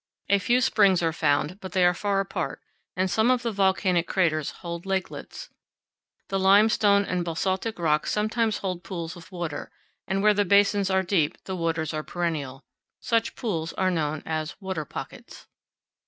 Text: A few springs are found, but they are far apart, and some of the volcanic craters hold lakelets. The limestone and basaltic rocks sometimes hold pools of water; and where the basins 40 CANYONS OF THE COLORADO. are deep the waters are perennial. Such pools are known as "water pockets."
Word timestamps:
A 0.29 0.39
few 0.39 0.61
springs 0.61 1.03
are 1.03 1.13
found, 1.13 1.59
but 1.59 1.73
they 1.73 1.85
are 1.85 1.93
far 1.93 2.19
apart, 2.21 2.59
and 2.95 3.07
some 3.07 3.29
of 3.29 3.43
the 3.43 3.51
volcanic 3.51 4.07
craters 4.07 4.49
hold 4.49 4.83
lakelets. 4.87 5.49
The 6.29 6.39
limestone 6.39 7.05
and 7.05 7.23
basaltic 7.23 7.77
rocks 7.77 8.11
sometimes 8.11 8.57
hold 8.57 8.83
pools 8.83 9.15
of 9.15 9.31
water; 9.31 9.71
and 10.07 10.23
where 10.23 10.33
the 10.33 10.43
basins 10.43 10.87
40 10.87 10.87
CANYONS 10.87 10.87
OF 10.87 11.03
THE 11.03 11.17
COLORADO. 11.17 11.29
are 11.29 11.29
deep 11.29 11.43
the 11.43 11.55
waters 11.55 11.93
are 11.93 12.03
perennial. 12.03 12.65
Such 12.99 13.35
pools 13.35 13.73
are 13.73 13.91
known 13.91 14.23
as 14.25 14.59
"water 14.59 14.85
pockets." 14.85 15.45